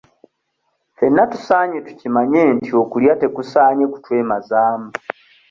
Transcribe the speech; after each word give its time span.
Ffenna 0.91 1.23
tusaanye 1.31 1.77
tukimanye 1.85 2.41
nti 2.55 2.69
okulya 2.81 3.13
tekusaanye 3.21 3.85
kutwemazaamu. 3.93 4.89